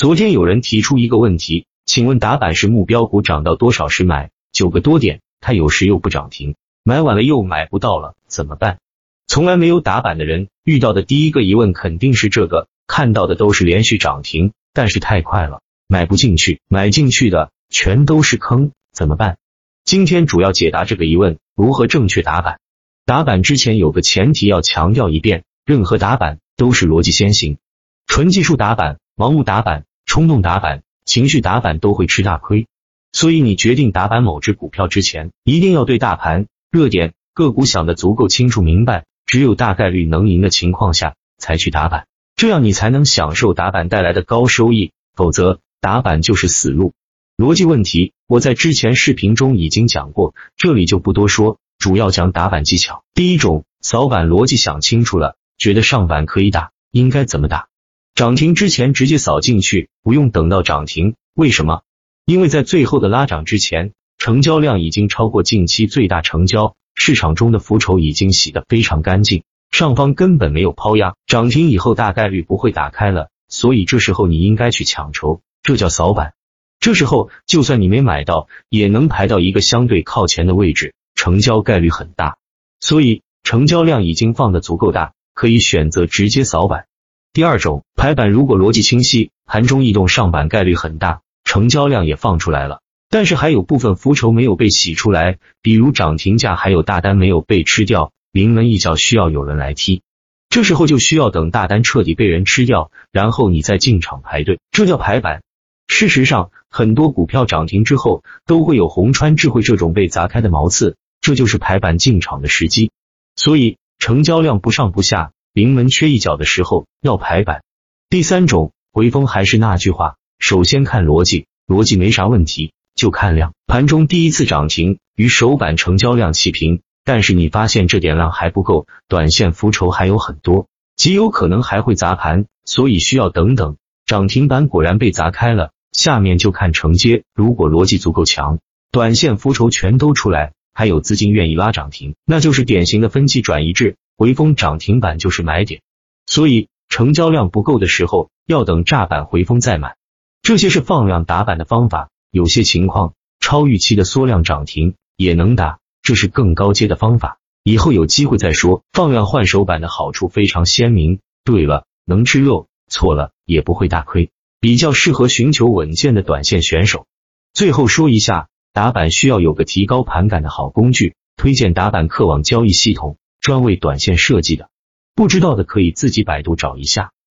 [0.00, 4.30] 昨天有人提出一个问题，请问打板是目标股涨到多少时买？
[4.50, 8.78] 九个多点，它有时又不涨停，买晚了又买不到了，怎么办？
[9.26, 19.36] 从来没有打板的人遇到的第一个疑问肯定是这个，看到的都是连续涨停，但是太快了，买不进去，买进去的全都是坑，怎么办？
[19.84, 22.58] 今天主要解答这个疑问，如何正确打板。
[23.04, 27.58] 打板之前有个前提要强调一遍，任何打板都是逻辑先行，
[28.06, 29.84] 纯技术打板、盲目打板。
[30.10, 32.66] 冲动打板、情绪打板都会吃大亏，
[33.12, 46.92] 所以你决定打板某只股票之前，一定要对大盘、热点、个股想的足够清楚明白，只有大概率能赢的情况下才去打板，这样你才能享受打板带来的高收益，否则打板就是死路。
[47.36, 53.04] 逻辑问题我在之前视频中已经讲过，这里就不多说，主要讲打板技巧。
[53.14, 57.68] 第一种，扫板逻辑想清楚了，觉得上板可以打，应该怎么打？
[58.14, 61.14] 涨停之前直接扫进去，不用等到涨停。
[61.34, 61.82] 为什么？
[62.26, 76.34] 因为在最后的拉涨之前，成交量已经超过近期最大成交，市场中的浮筹已经洗得非常干净，上方根本没有抛压，涨停以后大概率不会打开了，所以这时候你应该去抢筹，这叫扫板。
[76.78, 82.36] 这时候就算你没买到，也能排到一个相对靠前的位置，成交概率很大。
[82.80, 86.86] 所以成交量已经放的足够大，可以选择直接扫板。
[87.32, 100.02] 第二种排版如果逻辑清晰，盘中异动上板概率很大，成交量也放出来了，但是还有部分浮筹没有被洗出来，比如涨停价还有大单没有被吃掉，临门一脚需要有人来踢，
[100.48, 105.42] 这时候就需要等大单彻底被人吃掉，然后你再进场排队，这叫排版。
[105.86, 112.90] 事实上，很多股票涨停之后都会有红川智慧这种被砸开的毛刺，这就是排版进场的时机。
[113.36, 115.30] 所以成交量不上不下。
[115.60, 117.62] 临门缺一角的时候要排版。
[118.08, 123.52] 第三种回风还是那句话，首先看逻辑，逻辑没啥问题，就看量。
[123.66, 130.66] 盘中第一次涨停与首板成交量齐平，但是你发现这点量还不够，短线浮筹还有很多，
[130.96, 133.76] 极有可能还会砸盘，所以需要等等。
[134.06, 137.24] 涨停板果然被砸开了，下面就看承接。
[137.34, 138.60] 如果逻辑足够强，
[138.90, 143.96] 短线浮筹全都出来，还有资金愿意拉涨停，那就是典型的分期转移制。
[144.20, 145.80] 回风涨停板就是买点，
[146.26, 149.96] 所以成交量不够的时候，要等炸板回风再买。
[150.42, 157.38] 这些是放量打板的方法，有些情况超预期的缩量涨停也能打，这是更高阶的方法。
[157.62, 158.82] 以后有机会再说。
[158.92, 164.28] 放量换手板的好处非常鲜明，对了能吃肉，错了也不会大亏，
[164.60, 167.06] 比较适合寻求稳健的短线选手。
[167.54, 173.16] 最后说一下，打板需要有个提高盘感的好工具，推荐打板客网交易系统。
[173.40, 174.68] 专为短线设计的，
[175.14, 177.12] 不知道的可以自己百度找一下。